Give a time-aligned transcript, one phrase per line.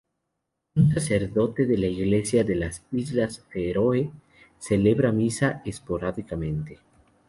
[0.73, 4.11] Un sacerdote de la Iglesia de las Islas Feroe
[4.57, 6.79] celebra misa esporádicamente.